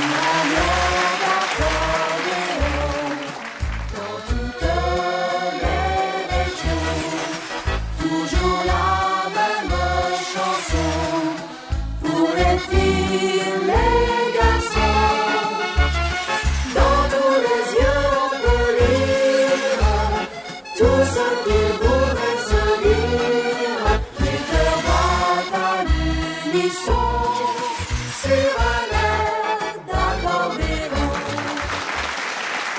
Love 0.00 0.82
you. 0.82 0.87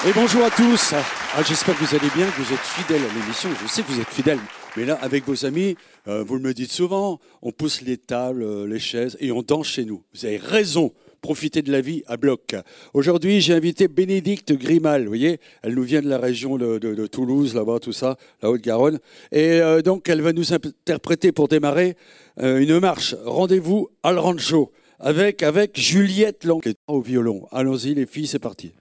Et 0.10 0.14
bonjour 0.16 0.44
à 0.44 0.50
tous. 0.50 0.94
Ah, 0.94 1.44
J'espère 1.48 1.78
que 1.78 1.84
vous 1.84 1.96
allez 1.96 2.10
bien, 2.16 2.26
que 2.26 2.42
vous 2.42 2.52
êtes 2.52 2.60
fidèles 2.62 3.04
à 3.04 3.14
l'émission. 3.14 3.48
Je 3.62 3.68
sais 3.68 3.84
que 3.84 3.92
vous 3.92 4.02
êtes 4.02 4.10
fidèles. 4.10 4.40
Mais 4.76 4.84
là, 4.84 4.98
avec 5.04 5.24
vos 5.28 5.46
amis, 5.46 5.76
euh, 6.08 6.24
vous 6.24 6.40
me 6.40 6.52
dites 6.52 6.72
souvent, 6.72 7.20
on 7.44 7.52
pousse 7.52 7.84
les 7.84 7.98
tables, 7.98 8.42
euh, 8.42 8.66
les 8.66 8.80
chaises 8.80 9.18
et 9.20 9.32
on 9.32 9.44
danse 9.44 9.68
chez 9.68 9.86
nous. 9.86 10.02
Vous 10.16 10.26
avez 10.26 10.38
raison. 10.38 10.94
Profitez 11.22 11.62
de 11.62 11.72
la 11.72 11.82
vie 11.82 12.02
à 12.08 12.18
bloc. 12.18 12.56
Aujourd'hui, 12.96 13.40
j'ai 13.40 13.54
invité 13.54 13.88
Bénédicte 13.88 14.52
Grimal. 14.54 15.04
Vous 15.04 15.10
voyez, 15.10 15.40
elle 15.62 15.76
nous 15.76 15.84
vient 15.84 16.02
de 16.02 16.10
la 16.10 16.18
région 16.18 16.58
de, 16.58 17.06
Toulouse, 17.06 17.54
là-bas, 17.54 17.78
tout 17.80 17.94
ça, 17.94 18.18
la 18.42 18.50
Haute-Garonne. 18.50 18.98
Et 19.32 19.62
euh, 19.62 19.84
donc, 19.84 20.10
elle 20.10 20.24
va 20.24 20.34
nous 20.34 20.54
interpréter 20.54 21.32
pour 21.32 21.50
démarrer 21.50 21.96
euh, 22.42 22.58
une 22.58 22.80
marche. 22.80 23.14
Rendez-vous 23.26 23.90
à 24.02 24.12
le 24.12 24.20
rancho 24.20 24.72
avec, 25.00 25.44
avec 25.44 25.80
Juliette 25.80 26.46
Lang 26.46 26.64
au 26.88 27.00
violon. 27.00 27.48
Allons-y, 27.52 27.94
les 27.94 28.08
filles, 28.08 28.26
c'est 28.26 28.40
parti. 28.40 28.72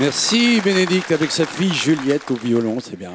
Merci 0.00 0.62
Bénédicte 0.62 1.12
avec 1.12 1.30
sa 1.30 1.44
fille 1.44 1.74
Juliette 1.74 2.30
au 2.30 2.34
violon, 2.34 2.78
c'est 2.80 2.96
bien. 2.96 3.12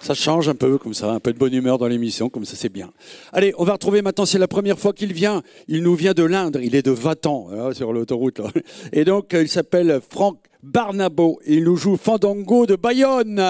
Ça 0.00 0.14
change 0.14 0.48
un 0.48 0.56
peu 0.56 0.76
comme 0.76 0.94
ça, 0.94 1.12
un 1.12 1.20
peu 1.20 1.32
de 1.32 1.38
bonne 1.38 1.54
humeur 1.54 1.78
dans 1.78 1.86
l'émission, 1.86 2.28
comme 2.28 2.44
ça 2.44 2.56
c'est 2.56 2.72
bien. 2.72 2.90
Allez, 3.32 3.54
on 3.56 3.62
va 3.62 3.74
retrouver 3.74 4.02
maintenant, 4.02 4.26
c'est 4.26 4.40
la 4.40 4.48
première 4.48 4.80
fois 4.80 4.92
qu'il 4.92 5.12
vient. 5.12 5.42
Il 5.68 5.84
nous 5.84 5.94
vient 5.94 6.12
de 6.12 6.24
l'Indre, 6.24 6.60
il 6.60 6.74
est 6.74 6.82
de 6.82 6.90
Vatan, 6.90 7.46
hein, 7.52 7.72
sur 7.72 7.92
l'autoroute. 7.92 8.40
là. 8.40 8.50
Et 8.92 9.04
donc, 9.04 9.32
euh, 9.32 9.42
il 9.42 9.48
s'appelle 9.48 10.00
Franck 10.10 10.38
Barnabo. 10.64 11.38
Il 11.46 11.62
nous 11.62 11.76
joue 11.76 11.96
Fandango 11.96 12.66
de 12.66 12.74
Bayonne. 12.74 13.40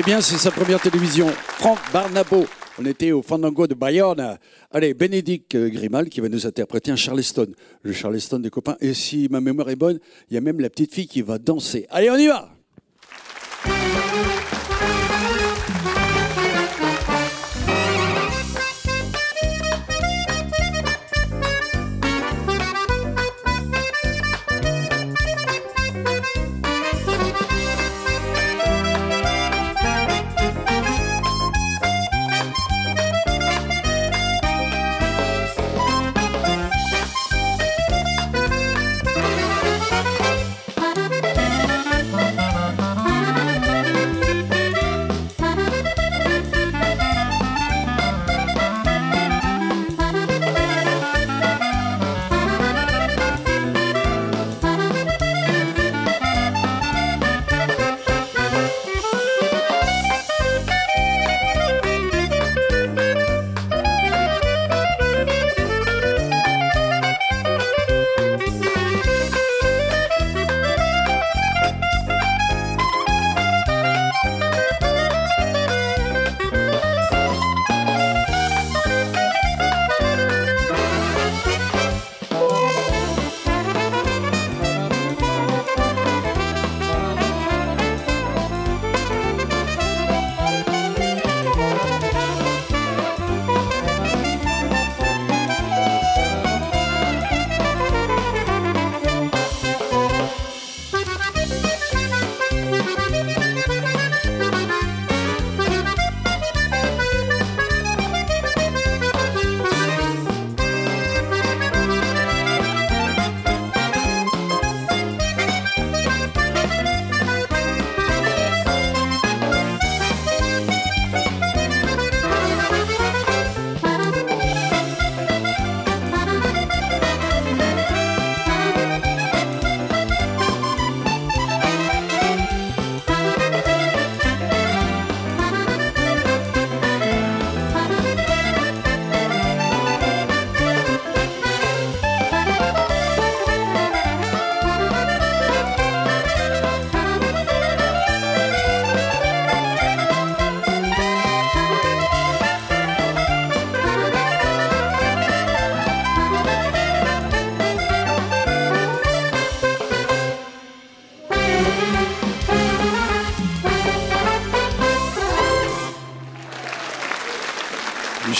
C'est 0.00 0.06
bien, 0.06 0.22
c'est 0.22 0.38
sa 0.38 0.50
première 0.50 0.80
télévision. 0.80 1.26
Franck 1.28 1.78
Barnabo. 1.92 2.46
On 2.78 2.86
était 2.86 3.12
au 3.12 3.20
Fandango 3.20 3.66
de 3.66 3.74
Bayonne. 3.74 4.38
Allez, 4.70 4.94
Bénédicte 4.94 5.54
Grimal 5.54 6.08
qui 6.08 6.22
va 6.22 6.30
nous 6.30 6.46
interpréter 6.46 6.90
un 6.90 6.96
Charleston. 6.96 7.48
Le 7.82 7.92
Charleston 7.92 8.38
des 8.38 8.48
copains. 8.48 8.78
Et 8.80 8.94
si 8.94 9.28
ma 9.30 9.42
mémoire 9.42 9.68
est 9.68 9.76
bonne, 9.76 10.00
il 10.30 10.34
y 10.36 10.38
a 10.38 10.40
même 10.40 10.58
la 10.58 10.70
petite 10.70 10.94
fille 10.94 11.06
qui 11.06 11.20
va 11.20 11.36
danser. 11.36 11.86
Allez, 11.90 12.08
on 12.08 12.16
y 12.16 12.28
va! 12.28 12.48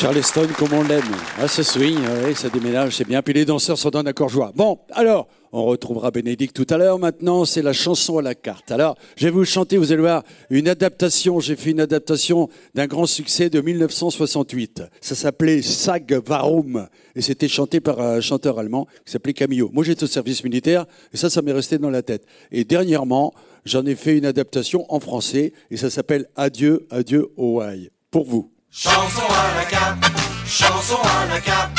Charleston 0.00 0.48
comme 0.56 0.72
on 0.72 0.82
l'aime. 0.82 1.02
Ah, 1.38 1.46
ça 1.46 1.62
swing, 1.62 1.98
ouais, 2.24 2.32
ça 2.32 2.48
déménage, 2.48 2.96
c'est 2.96 3.06
bien. 3.06 3.20
Puis 3.20 3.34
les 3.34 3.44
danseurs 3.44 3.76
sont 3.76 3.90
d'un 3.90 4.06
accord 4.06 4.30
joie. 4.30 4.50
Bon, 4.56 4.78
alors, 4.92 5.28
on 5.52 5.64
retrouvera 5.64 6.10
Bénédicte 6.10 6.56
tout 6.56 6.66
à 6.72 6.78
l'heure. 6.78 6.98
Maintenant, 6.98 7.44
c'est 7.44 7.60
la 7.60 7.74
chanson 7.74 8.16
à 8.16 8.22
la 8.22 8.34
carte. 8.34 8.72
Alors, 8.72 8.96
je 9.18 9.26
vais 9.26 9.30
vous 9.30 9.44
chanter, 9.44 9.76
vous 9.76 9.92
allez 9.92 10.00
voir, 10.00 10.22
une 10.48 10.68
adaptation. 10.68 11.38
J'ai 11.38 11.54
fait 11.54 11.72
une 11.72 11.80
adaptation 11.80 12.48
d'un 12.74 12.86
grand 12.86 13.04
succès 13.04 13.50
de 13.50 13.60
1968. 13.60 14.84
Ça 15.02 15.14
s'appelait 15.14 15.60
Sag 15.60 16.14
Varum. 16.26 16.88
Et 17.14 17.20
c'était 17.20 17.48
chanté 17.48 17.80
par 17.80 18.00
un 18.00 18.22
chanteur 18.22 18.58
allemand 18.58 18.86
qui 19.04 19.12
s'appelait 19.12 19.34
Camillo. 19.34 19.68
Moi, 19.70 19.84
j'étais 19.84 20.04
au 20.04 20.06
service 20.06 20.42
militaire 20.44 20.86
et 21.12 21.18
ça, 21.18 21.28
ça 21.28 21.42
m'est 21.42 21.52
resté 21.52 21.76
dans 21.76 21.90
la 21.90 22.00
tête. 22.00 22.24
Et 22.52 22.64
dernièrement, 22.64 23.34
j'en 23.66 23.84
ai 23.84 23.96
fait 23.96 24.16
une 24.16 24.24
adaptation 24.24 24.86
en 24.88 24.98
français 24.98 25.52
et 25.70 25.76
ça 25.76 25.90
s'appelle 25.90 26.26
Adieu, 26.36 26.86
adieu, 26.88 27.28
Hawaii. 27.36 27.90
Pour 28.10 28.24
vous. 28.24 28.50
Chanson 28.72 29.22
à 29.26 29.56
la 29.56 29.64
carte, 29.64 30.04
chanson 30.46 30.98
à 31.02 31.26
la 31.26 31.40
carte, 31.40 31.72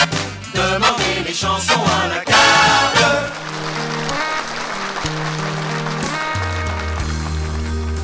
demandez 0.54 1.24
les 1.26 1.34
chansons 1.34 1.86
à 2.04 2.08
la 2.08 2.20
carte. 2.20 3.32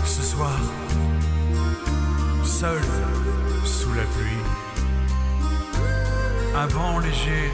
Ce 0.06 0.24
soir, 0.24 0.58
seul 2.46 2.82
sous 3.66 3.94
la 3.94 4.04
pluie, 4.04 4.44
un 6.56 6.68
vent 6.68 7.00
léger 7.00 7.52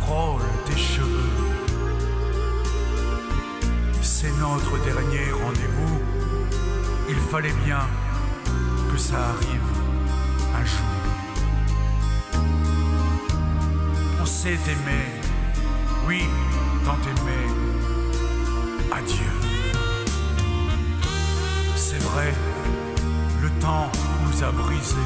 frôle 0.00 0.42
tes 0.64 0.78
cheveux. 0.78 1.32
C'est 4.00 4.32
notre 4.38 4.78
dernier 4.84 5.32
rendez-vous. 5.32 6.00
Il 7.10 7.16
fallait 7.16 7.54
bien 7.64 7.80
que 8.92 8.96
ça 8.96 9.16
arrive 9.16 9.77
On 14.20 14.26
s'est 14.26 14.50
aimé, 14.50 15.00
oui, 16.06 16.22
tant 16.84 16.98
aimé. 17.02 17.40
Adieu. 18.92 19.32
C'est 21.76 22.02
vrai, 22.02 22.32
le 23.42 23.50
temps 23.60 23.90
nous 24.24 24.44
a 24.44 24.50
brisés. 24.50 24.96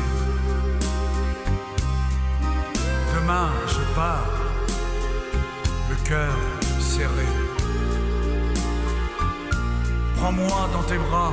Demain, 3.15 3.51
je 3.69 3.95
pars, 3.95 4.31
le 5.91 5.97
cœur 6.09 6.35
serré. 6.81 7.29
Prends-moi 10.17 10.69
dans 10.73 10.83
tes 10.85 10.99
bras, 10.99 11.33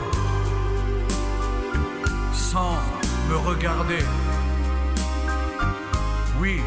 sans 2.34 2.78
me 3.30 3.38
regarder. 3.38 4.04
Oui, 6.40 6.62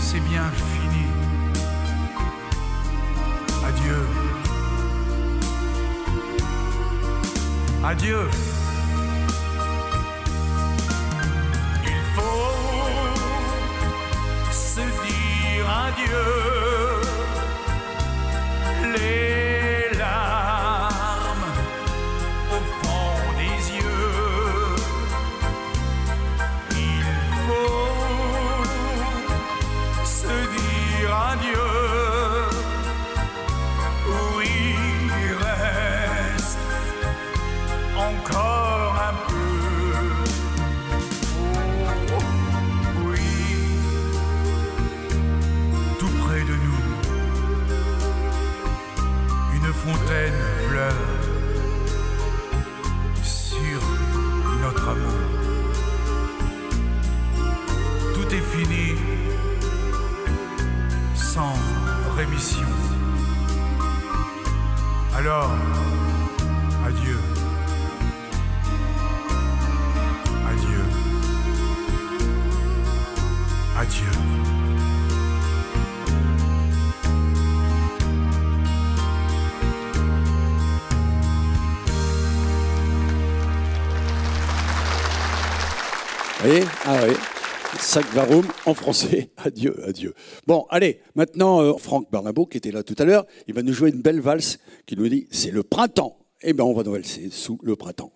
c'est 0.00 0.20
bien 0.20 0.50
fini. 0.72 1.06
Adieu. 3.68 4.00
Adieu. 7.84 8.22
Il 11.84 12.02
faut 12.14 12.54
se 14.50 14.80
dire 14.80 15.66
adieu. 15.86 16.59
Alors, 65.14 65.50
Varum 87.98 88.46
en 88.66 88.74
français. 88.74 89.30
Adieu, 89.36 89.74
adieu. 89.86 90.14
Bon, 90.46 90.66
allez, 90.70 91.00
maintenant, 91.16 91.60
euh, 91.60 91.72
Franck 91.76 92.10
Barnabo, 92.10 92.46
qui 92.46 92.58
était 92.58 92.70
là 92.70 92.82
tout 92.82 92.94
à 92.98 93.04
l'heure, 93.04 93.26
il 93.48 93.54
va 93.54 93.62
nous 93.62 93.72
jouer 93.72 93.90
une 93.90 94.00
belle 94.00 94.20
valse 94.20 94.58
qui 94.86 94.96
nous 94.96 95.08
dit 95.08 95.26
c'est 95.30 95.50
le 95.50 95.62
printemps. 95.62 96.16
Eh 96.42 96.52
bien, 96.52 96.64
on 96.64 96.72
va 96.72 96.82
valser 96.84 97.30
sous 97.30 97.58
le 97.62 97.76
printemps. 97.76 98.12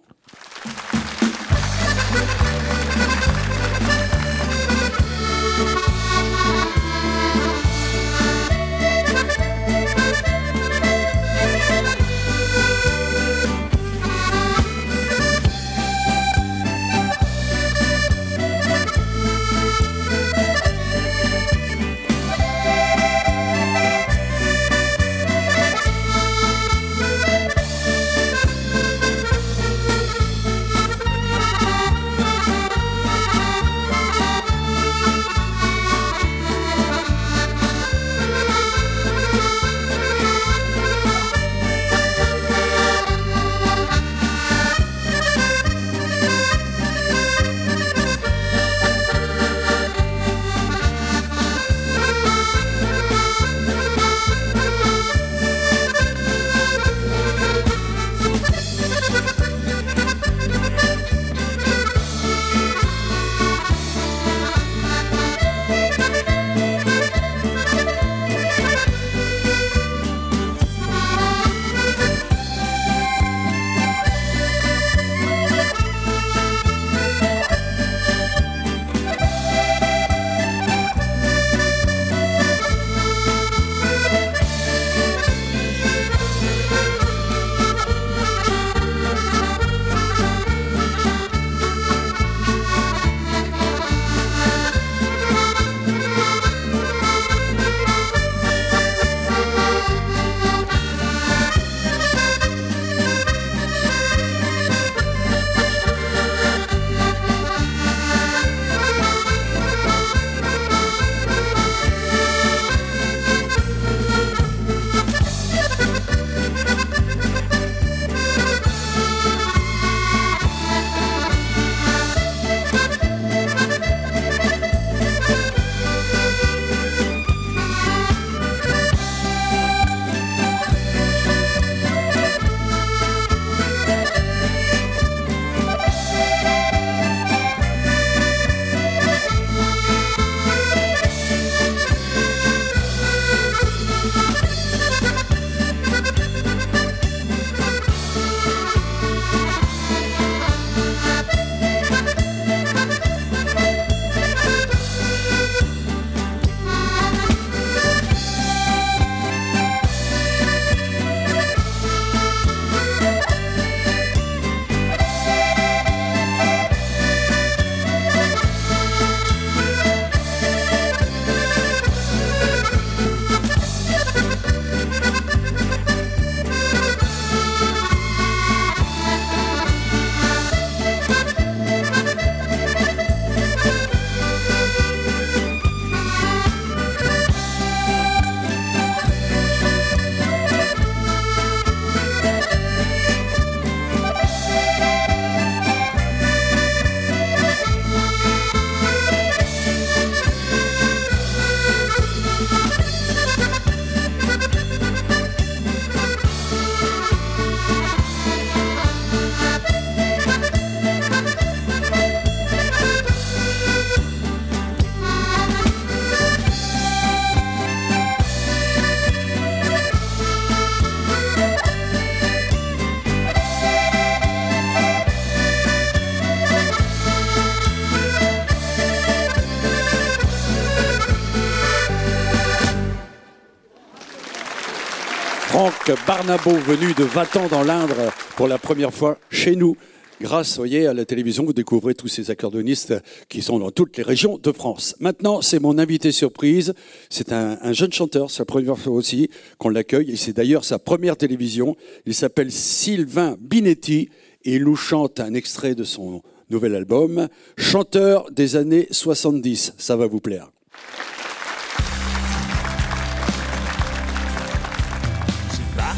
Franck 235.85 236.07
Barnabo, 236.07 236.51
venu 236.51 236.95
de 236.95 237.05
Vatan 237.05 237.47
dans 237.49 237.63
l'Indre 237.63 238.11
pour 238.37 238.49
la 238.49 238.57
première 238.57 238.95
fois 238.95 239.19
chez 239.29 239.55
nous. 239.55 239.77
Grâce, 240.19 240.57
voyez, 240.57 240.87
à 240.87 240.95
la 240.95 241.05
télévision, 241.05 241.45
vous 241.45 241.53
découvrez 241.53 241.95
tous 241.95 242.09
ces 242.09 242.31
accordonnistes 242.31 242.95
qui 243.29 243.43
sont 243.43 243.59
dans 243.59 243.71
toutes 243.71 243.99
les 243.99 244.03
régions 244.03 244.39
de 244.43 244.53
France. 244.53 244.97
Maintenant, 245.01 245.43
c'est 245.43 245.59
mon 245.59 245.77
invité 245.77 246.11
surprise. 246.11 246.73
C'est 247.11 247.33
un, 247.33 247.59
un 247.61 247.73
jeune 247.75 247.93
chanteur, 247.93 248.31
c'est 248.31 248.39
la 248.39 248.47
première 248.47 248.79
fois 248.79 248.95
aussi 248.95 249.29
qu'on 249.59 249.69
l'accueille. 249.69 250.13
Et 250.13 250.17
c'est 250.17 250.33
d'ailleurs 250.33 250.65
sa 250.65 250.79
première 250.79 251.19
télévision. 251.19 251.77
Il 252.07 252.15
s'appelle 252.15 252.51
Sylvain 252.51 253.37
Binetti 253.39 254.09
et 254.45 254.55
il 254.55 254.65
nous 254.65 254.77
chante 254.77 255.21
un 255.21 255.35
extrait 255.35 255.75
de 255.75 255.85
son 255.85 256.23
nouvel 256.49 256.75
album, 256.77 257.29
Chanteur 257.59 258.31
des 258.31 258.57
années 258.57 258.89
70. 258.91 259.75
Ça 259.77 259.97
va 259.97 260.07
vous 260.07 260.21
plaire. 260.21 260.54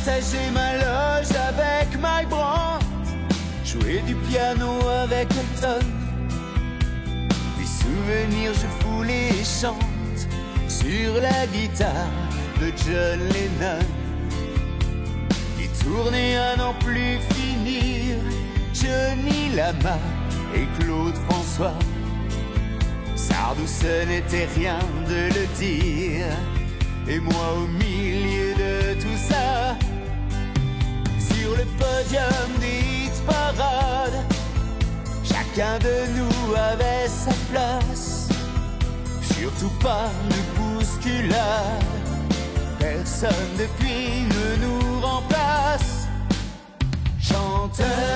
Partager 0.07 0.51
ma 0.53 0.75
loge 0.77 1.31
avec 1.49 2.01
Mike 2.01 2.29
Brandt, 2.29 2.85
jouer 3.64 4.01
du 4.07 4.14
piano 4.14 4.79
avec 5.03 5.29
Elton. 5.33 5.85
Des 7.59 7.66
souvenirs, 7.66 8.53
je 8.55 8.85
fous 8.85 9.03
les 9.03 9.45
chante 9.45 10.29
sur 10.69 11.21
la 11.21 11.47
guitare 11.47 12.11
de 12.61 12.73
John 12.85 13.19
Lennon. 13.19 13.85
Et 15.61 15.69
tourner 15.83 16.37
à 16.37 16.57
n'en 16.57 16.75
plus 16.75 17.19
finir, 17.35 18.16
Johnny 18.73 19.55
Lama 19.55 19.99
et 20.55 20.66
Claude 20.79 21.16
François. 21.29 21.79
Sardou, 23.16 23.66
ce 23.66 24.07
n'était 24.07 24.49
rien 24.55 24.79
de 25.09 25.35
le 25.35 25.47
dire. 25.59 26.27
Et 27.09 27.19
moi 27.21 27.55
au 27.57 27.66
milieu 27.66 28.55
de 28.55 29.01
tout 29.01 29.19
ça, 29.29 29.56
le 31.57 31.64
podium 31.79 32.61
des 32.61 33.07
hit 33.07 33.23
parades, 33.27 34.25
chacun 35.25 35.79
de 35.79 35.97
nous 36.16 36.55
avait 36.55 37.09
sa 37.09 37.33
place. 37.51 38.29
Surtout 39.23 39.73
pas 39.81 40.11
de 40.31 40.38
bousculade, 40.59 41.85
personne 42.79 43.51
depuis 43.59 44.27
ne 44.35 44.66
nous 44.66 45.01
remplace. 45.01 46.09
Chanteur 47.21 48.15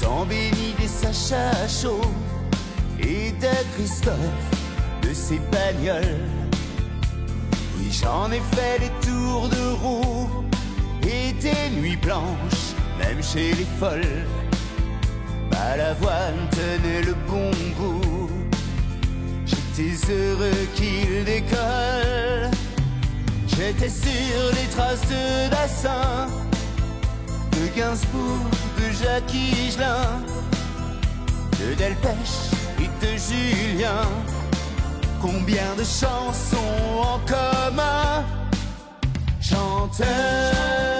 Autant 0.00 0.26
béni 0.26 0.74
des 0.78 0.86
Sacha 0.86 1.50
chaud 1.66 2.00
et 3.00 3.32
de 3.32 3.74
Christophe, 3.74 4.14
de 5.02 5.12
ses 5.12 5.40
bagnoles. 5.50 6.20
Oui, 7.76 7.90
j'en 7.90 8.30
ai 8.30 8.40
fait 8.54 8.78
des 8.78 9.08
tours 9.08 9.48
de 9.48 9.72
roue 9.82 10.44
et 11.02 11.32
des 11.32 11.76
nuits 11.76 11.96
blanches, 11.96 12.74
même 12.98 13.20
chez 13.22 13.54
les 13.54 13.66
folles. 13.80 14.24
Balavoine 15.50 16.48
tenait 16.52 17.02
le 17.02 17.14
bon 17.26 17.50
goût. 17.76 18.30
J'étais 19.46 20.12
heureux 20.12 20.66
qu'il 20.76 21.24
décolle. 21.24 22.50
J'étais 23.48 23.88
sur 23.88 24.52
les 24.52 24.68
traces 24.76 25.08
de 25.08 25.50
Dassin, 25.50 26.28
de 27.52 27.76
Gainsbourg, 27.76 28.57
Jacques 29.00 29.32
Higelin, 29.32 30.22
de 31.60 31.74
Delpech 31.74 32.50
et 32.80 33.04
de 33.04 33.16
Julien. 33.16 34.02
Combien 35.20 35.74
de 35.76 35.84
chansons 35.84 36.56
en 37.00 37.18
commun 37.26 38.24
Chanteur 39.40 40.97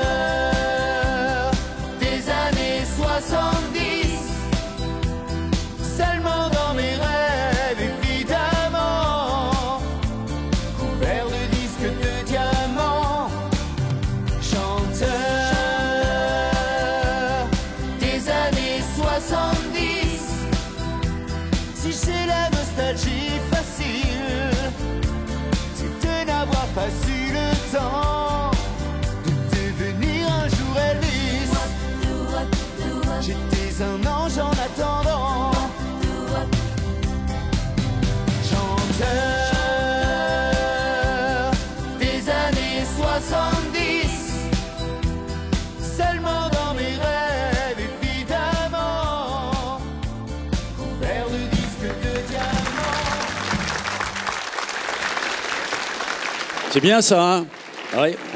C'est 56.79 56.87
bien 56.87 57.03
ça, 57.03 57.39
hein 57.39 57.47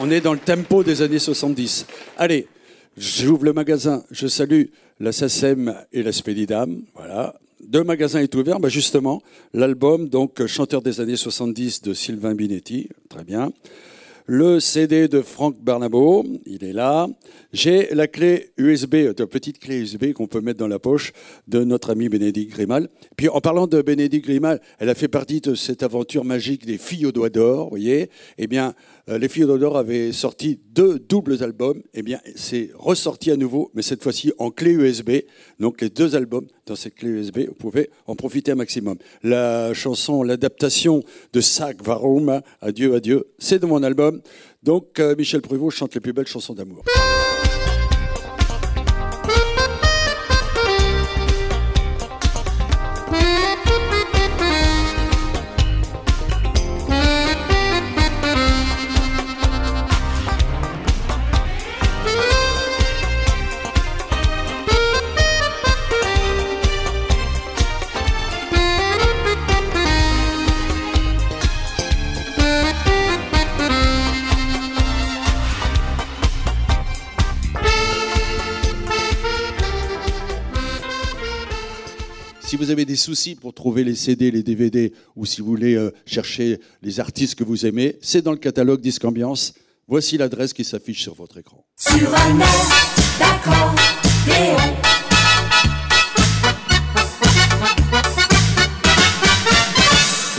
on 0.00 0.11
est 0.11 0.20
dans 0.20 0.33
le 0.33 0.38
tempo 0.40 0.83
des 0.83 1.00
années 1.00 1.20
70. 1.20 1.87
Allez, 2.16 2.48
j'ouvre 2.96 3.44
le 3.44 3.52
magasin, 3.52 4.02
je 4.11 4.26
salue 4.26 4.64
la 4.98 5.12
SACEM 5.12 5.72
et 5.92 6.02
la 6.02 6.11
Spédidam. 6.11 6.83
Voilà. 6.96 7.37
Deux 7.64 7.85
magasins 7.85 8.18
est 8.18 8.35
ouvert, 8.35 8.59
bah 8.59 8.68
justement, 8.68 9.22
l'album, 9.55 10.09
donc 10.09 10.44
Chanteur 10.46 10.83
des 10.83 11.00
années 11.00 11.14
70 11.14 11.83
de 11.83 11.94
Sylvain 11.94 12.35
Binetti, 12.35 12.88
très 13.09 13.22
bien. 13.22 13.52
Le 14.26 14.61
CD 14.61 15.08
de 15.08 15.20
Franck 15.20 15.56
Barnabo, 15.61 16.24
il 16.46 16.62
est 16.62 16.72
là. 16.72 17.08
J'ai 17.52 17.88
la 17.92 18.06
clé 18.06 18.52
USB, 18.56 18.94
la 19.18 19.26
petite 19.26 19.58
clé 19.58 19.80
USB 19.80 20.12
qu'on 20.12 20.28
peut 20.28 20.40
mettre 20.40 20.61
dans 20.61 20.68
la 20.68 20.78
poche 20.78 21.12
de 21.48 21.64
notre 21.64 21.90
ami 21.90 22.08
Bénédicte 22.08 22.52
Grimal. 22.52 22.88
Puis 23.16 23.28
en 23.28 23.40
parlant 23.40 23.66
de 23.66 23.82
Bénédicte 23.82 24.26
Grimal, 24.26 24.61
elle 24.78 24.88
a 24.90 24.94
fait 24.94 25.08
partie 25.08 25.40
de 25.40 25.56
cette 25.56 25.82
aventure 25.82 26.24
magique 26.24 26.64
des 26.64 26.78
filles 26.78 27.06
aux 27.06 27.12
doigts 27.12 27.30
d'or, 27.30 27.64
vous 27.64 27.70
voyez. 27.70 28.11
Eh 28.38 28.46
bien, 28.46 28.68
euh, 28.68 28.72
les 29.08 29.28
filles 29.28 29.44
aux 29.44 29.46
doigts 29.48 29.58
d'or 29.58 29.76
avaient 29.76 30.12
sorti 30.12 30.60
deux 30.70 30.98
doubles 30.98 31.42
albums. 31.42 31.82
Eh 31.94 32.02
bien, 32.02 32.20
c'est 32.36 32.70
ressorti 32.74 33.30
à 33.30 33.36
nouveau, 33.36 33.70
mais 33.74 33.82
cette 33.82 34.02
fois-ci 34.02 34.32
en 34.38 34.50
clé 34.50 34.72
USB. 34.72 35.10
Donc 35.58 35.80
les 35.80 35.90
deux 35.90 36.14
albums 36.16 36.46
dans 36.66 36.76
cette 36.76 36.94
clé 36.94 37.08
USB, 37.08 37.40
vous 37.48 37.54
pouvez 37.54 37.90
en 38.06 38.14
profiter 38.14 38.52
un 38.52 38.56
maximum. 38.56 38.96
La 39.22 39.74
chanson, 39.74 40.22
l'adaptation 40.22 41.02
de 41.32 41.40
Sac 41.40 41.82
Varum, 41.82 42.40
Adieu, 42.60 42.94
adieu, 42.94 43.28
c'est 43.38 43.58
de 43.58 43.66
mon 43.66 43.82
album. 43.82 44.20
Donc 44.62 45.00
euh, 45.00 45.16
Michel 45.16 45.42
Pruvot 45.42 45.70
chante 45.70 45.94
les 45.94 46.00
plus 46.00 46.12
belles 46.12 46.26
chansons 46.26 46.54
d'amour. 46.54 46.84
Avez 82.72 82.85
des 82.85 82.96
soucis 82.96 83.35
pour 83.35 83.54
trouver 83.54 83.85
les 83.85 83.94
CD, 83.94 84.30
les 84.30 84.42
DVD, 84.42 84.92
ou 85.14 85.26
si 85.26 85.40
vous 85.40 85.46
voulez 85.46 85.74
euh, 85.74 85.90
chercher 86.06 86.58
les 86.82 87.00
artistes 87.00 87.35
que 87.37 87.44
vous 87.44 87.66
aimez, 87.66 87.96
c'est 88.02 88.22
dans 88.22 88.32
le 88.32 88.38
catalogue 88.38 88.80
Disque 88.80 89.04
Ambiance. 89.04 89.54
Voici 89.87 90.16
l'adresse 90.16 90.52
qui 90.52 90.64
s'affiche 90.64 91.02
sur 91.02 91.14
votre 91.14 91.38
écran. 91.38 91.64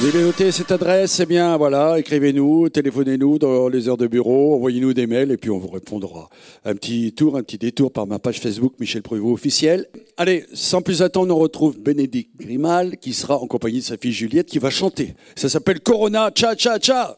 Vous 0.04 0.10
avez 0.10 0.26
noté 0.26 0.52
cette 0.52 0.74
adresse? 0.74 1.22
Eh 1.22 1.26
bien, 1.26 1.56
voilà, 1.56 1.98
écrivez-nous, 1.98 2.68
téléphonez-nous 2.68 3.40
dans 3.40 3.70
les 3.70 3.88
heures 3.88 3.96
de 3.96 4.08
bureau, 4.08 4.54
envoyez-nous 4.54 4.94
des 4.94 5.08
mails 5.08 5.32
et 5.32 5.38
puis 5.38 5.50
on 5.50 5.58
vous 5.58 5.70
répondra. 5.70 6.30
Un 6.66 6.76
petit 6.76 7.14
tour, 7.14 7.38
un 7.38 7.42
petit 7.42 7.58
détour 7.58 7.90
par 7.90 8.06
ma 8.06 8.20
page 8.20 8.42
Facebook 8.42 8.74
Michel 8.82 9.02
Prévost 9.02 9.34
officiel. 9.34 9.88
Allez, 10.18 10.46
sans 10.54 10.82
plus 10.82 11.02
attendre, 11.02 11.34
on 11.34 11.40
retrouve 11.40 11.80
Bénédicte 11.80 12.32
Grimal 12.38 12.98
qui 12.98 13.14
sera 13.14 13.38
en 13.38 13.48
compagnie 13.48 13.80
de 13.80 13.86
sa 13.86 13.96
fille 13.96 14.12
Juliette 14.12 14.48
qui 14.48 14.60
va 14.60 14.72
chanter. 14.72 15.16
Ça 15.38 15.48
s'appelle 15.48 15.80
Corona 15.80 16.32
Cha 16.36 16.54
Cha 16.58 16.78
Cha. 16.82 17.18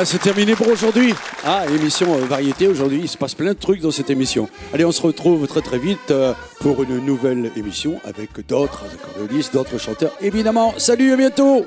Voilà, 0.00 0.12
c'est 0.12 0.18
terminé 0.18 0.54
pour 0.54 0.66
aujourd'hui. 0.68 1.14
Ah, 1.44 1.66
émission 1.66 2.14
euh, 2.14 2.24
variété 2.24 2.66
aujourd'hui, 2.66 3.00
il 3.02 3.08
se 3.08 3.18
passe 3.18 3.34
plein 3.34 3.52
de 3.52 3.58
trucs 3.58 3.82
dans 3.82 3.90
cette 3.90 4.08
émission. 4.08 4.48
Allez, 4.72 4.86
on 4.86 4.92
se 4.92 5.02
retrouve 5.02 5.46
très 5.46 5.60
très 5.60 5.76
vite 5.78 6.10
euh, 6.10 6.32
pour 6.60 6.82
une 6.82 7.04
nouvelle 7.04 7.52
émission 7.54 8.00
avec 8.04 8.30
d'autres 8.46 8.84
accordéonistes, 8.94 9.52
d'autres 9.52 9.76
chanteurs. 9.76 10.12
Évidemment, 10.22 10.72
salut, 10.78 11.12
à 11.12 11.16
bientôt 11.18 11.66